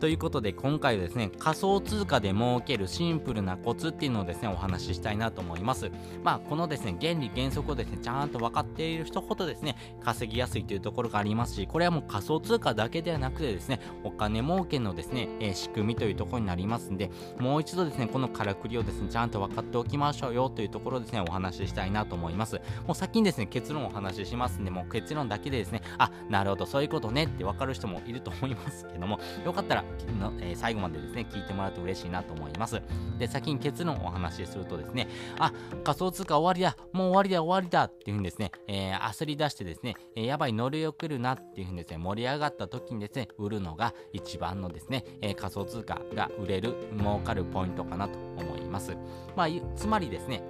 [0.00, 5.90] ということで今回はですね仮想通貨で儲けるシンプルなコツっていうのをですねお話ししたいなと思います。
[6.24, 22.58] まあこのですね原理原則をですねちゃんと分かっている人ほどですね稼ぎやすいというところがありますしこれはもう仮想通貨だけではなくてですねお金儲けのですね、えー、仕組みというところになりますんでもう一度ですねこのからくりをですねちゃんと分かっておきましょうよというところですねお話ししたいなと思います。
[22.86, 29.84] もう先にですね結論をお話ししますんでもう結論だけでですねあなるほどそういうことねって分かる人もいると思いますけどもよかったら
[30.18, 32.80] の、えー、最後までですね、聞いてもらうと嬉しいなと思います。
[33.18, 35.08] で、先に結論をお話しするとですね、
[35.38, 35.52] あ、
[35.84, 48.96] 仮想通貨終わりだ、もう終わりだ、終わりだっていうふうにですね、えー、焦り出してですね、えー、やばい、乗り遅れるなっていうふうにですね、盛り上がった時にですね、売るのが一番のですね、え、仮想通貨が売れる、儲かるポイントかなと思います。
[49.36, 50.42] まあ、つまりですね、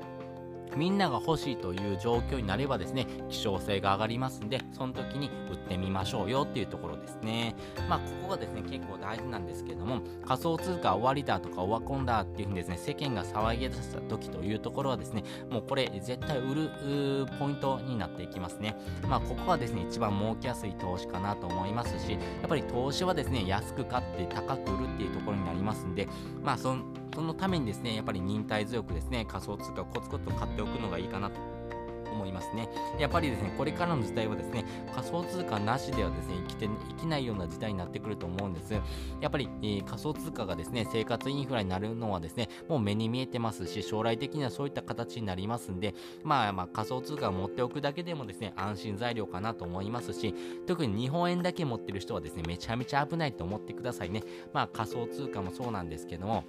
[0.77, 7.55] みんなが欲しいという状況になればですね、希少性が上がりますんで、その時に売ってみましょうよっていうところですね。
[7.89, 16.71] まあ、ここがですね、結構大事なんですけども、仮想通貨終わりだとかオワコンだっていうふうにですね、世間が騒ぎ出した時というところはですね、もうこれ絶対売る
[17.39, 18.77] ポイントになっていきますね。
[19.09, 26.09] まあ、ここはですね、一番儲けやすい投資かなと思いますし、やっぱり投資はですね、安く買って高く売るっていうところになりますんで、
[26.43, 26.83] まあ、その
[27.15, 31.61] そのためにですね、やっぱり忍耐強くですね、仮想通貨をコツコツと買っておくのがいいかなと
[32.11, 32.69] 思いますね。
[32.99, 36.69] やっぱりですね、これからの時代はですね、仮想通貨なしではですね、生きてい
[37.01, 38.75] けないような時代になってくると思うんです。
[38.75, 50.35] やっぱり、えー、仮想通貨がですね、生活インフラになるのはですね、もう目に見えてますし、将来的にはそういった形になりますんで、まあまあ仮想通貨を持っておくだけでもですね、安心材料かなと思いますし、
[50.67, 54.23] 特に日本円だけ持ってる人はですね、めちゃめちゃ危ないと思ってくださいね。
[54.53, 56.45] まあ仮想通貨もそうなんですけども、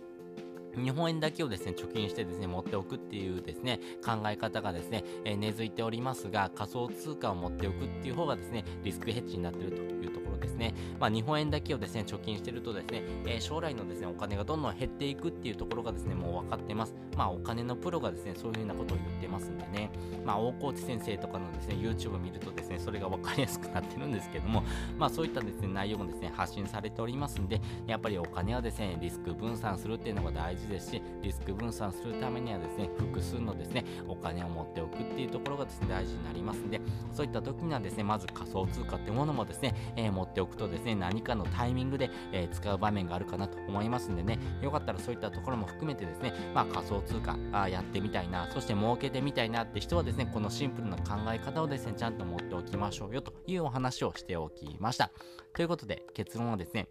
[0.76, 10.74] 日本円だけをですね、貯金してですね、持っておくっていうですね、考え方がですね、えー、根付いておりますが、仮想通貨を持っておくっていう方がですね、リスクヘッジになっているというところですね。
[11.02, 16.96] まあ、日本円だけをですね、貯金してるとですね、えー、将来のですね、お金がどんどん減っていくっていうところがですね、もう分かってます。
[17.18, 19.90] まあ、お金のプロがですね、そういうふうなことを言ってますんでね、
[20.26, 24.64] まあ、大河内先生とかのですね、YouTube を見るとですね、それが分かりやすくなってるんですけども、
[24.98, 36.80] まあ、そういったですね、内容もですね、発信されておりますんで、やっぱりお金はですね、リスク分散するっていうのが大事ですし、リスクク分散するためにはですね複数のですねお金を持っておくっていうところがですね大事になりますんで
[37.14, 44.40] そういった時にはですねまず仮想通貨ってものもですね、えー、持っておくとですね何かのタイミングで、え、使う場面があるかなと思いますんでね。
[44.62, 55.12] よかったらそういったところも含めてですねまあ仮想通貨あやってみたいなそして儲けてみたいなって人はですねこのシンプルな考え方をですねちゃんと持っておきましょうよというお話をしておきました。
[55.54, 56.88] ということで結論はですね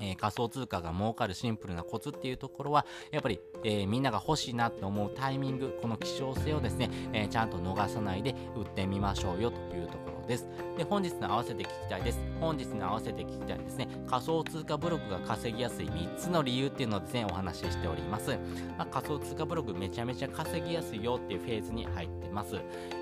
[0.00, 10.46] えー、仮想通貨が儲かるシンプルなコツっていうところは、やっぱり、えー、みんなが欲しいなって思うタイミング、この希少性をですね、えー、ちゃんと逃さないで売ってみましょうよというところです。
[10.76, 12.20] で、本日の合わせて聞きたいです。
[12.40, 13.88] 本日の合わせて聞きたいですね。
[14.06, 18.30] 仮想通貨ブログが稼ぎやすい3つの理由っていうのをですね、お話ししております。
[18.76, 22.56] まあ、仮想通貨ブログめちゃめちゃ稼ぎやすいよっていうフェーズに入ってます。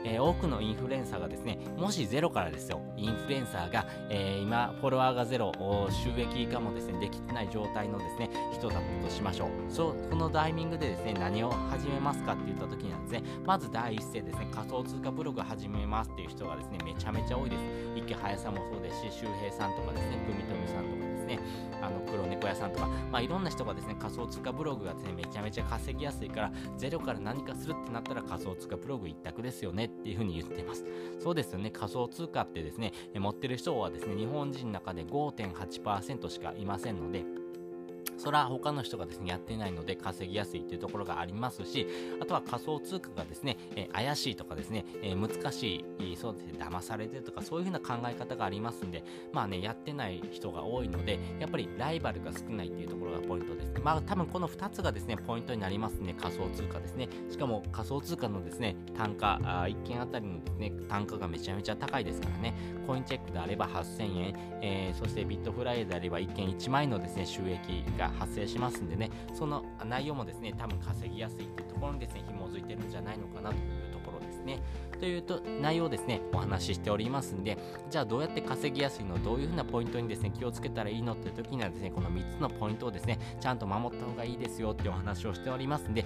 [0.05, 5.53] えー、多くのインフルエンサーがですね、もしゼロからですよ、インフルエンサーが、えー、今、フォロワーがゼロ、
[5.91, 9.49] 収益以下もですね、できてない状態のですね、人だったとしましょう。
[9.69, 17.63] そ、このタイミングでですね、何を始めますかって言った時にはですね、まず第一声ですね、仮想通貨ブログ始めますっていう人がですね、めちゃめちゃ多いです。
[17.97, 21.39] 池早さんもそうですし、周平さんとかですね、組富さんとかですね、
[21.81, 30.85] あの黒猫屋さんとか、まあ、いろんな人がですね、仮想通貨ブログがですね、めちゃめちゃ稼ぎやすいから、ゼロから何かするってなったら仮想通貨ブログ一択ですよねっていうふうに言ってます。
[31.23, 37.25] そうですよね、仮想通貨ってですね、持ってる人はですね、日本人の中で5.8%しかいまませんので、
[38.25, 41.87] それは他の人がですね、やってないので稼ぎやすいというところがありますし、
[42.23, 53.81] あとは仮想通貨がですね、えー、怪しいとかですね、えー、難しい、そうですね、騙されてるとか、そういうふうな考え方がありますんで、まあね、やってない人が多いので、やっぱりライバルが少ないっていうところがポイントですね。
[53.85, 57.11] まあ多分この2つがですね、ポイントになりますね、仮想通貨ですね。
[57.31, 62.55] しかも仮想通貨のですね、単価、あ1件あたりのですね、単価がめちゃめちゃ高いですからね、
[62.87, 74.04] コインチェックであれば8000円、えー、そしてビットフライであれば1件1万円のですね、収益が発生しますんでね、その内容もですね、多分稼ぎやすいっていうところにですね、紐づいてるんじゃないのかなというところ
[74.45, 74.61] ね。
[75.01, 77.59] というと内容をですね、お話ししておりますんで、
[77.91, 86.05] じゃあどうやって稼ぎやすいの、どういうふうなポイントにですね、気をつけたらいいのっていう時にはですね、この3つのポイントをですね、ちゃんと守った方がいいですよっていうお話をしておりますんで、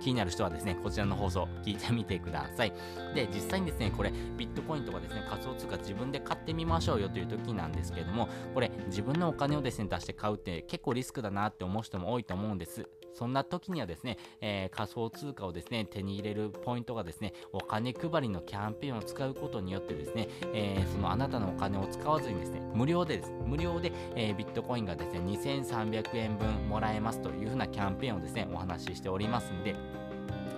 [0.00, 2.72] 気になる人はですね、こちらの放送聞いてみてください。
[3.14, 12.88] で、実際にですね、これ、ビットコインとかですね、仮想通貨自分で買ってみましょうよという時なんですけども、これ、自分のお金をですね、出して買うって結構リスクだなって思う人も多いと思うんです。
[13.16, 23.32] そんな時にはですね、えー、仮想通貨をですね、手に入れるポイントがですね、お金配りのキャンペーンを使うことによってですね、えー、そのあなたのお金を使わずにですね、無料でです。
[23.46, 29.74] 無料で、えー、ビットコインがですね、2300円分もらえますというふうなキャンペーンをですね、お話ししておりますんで、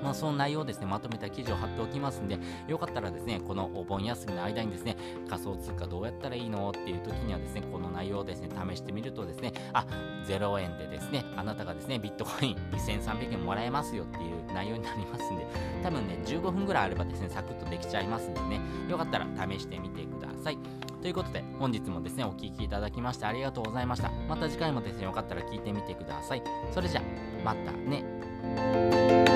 [0.03, 4.97] まあ、その内容をですね、まとめた記事を貼っておきますんで、よかったらですね、このお盆休みの間にですね、
[5.29, 9.87] 仮想通貨どうやったらいいのっていう時にはですね、この内容をですね、試してみるとですね、あ、
[10.27, 15.47] 0円でですね、あなたがですね、ビットコイン2300円もらえますよっていう内容になりますんで、
[15.83, 20.59] 多分ね、15分ぐらいあればですね、サクッとできちゃいますんでね、よかったら試してみてください。
[21.01, 24.11] ということで、本日もですね、お聴きいただきましてありがとうございました。
[24.29, 26.43] また次回もですね、よかったら聞いてみてください。
[26.73, 27.03] それじゃ、
[27.45, 29.28] またね。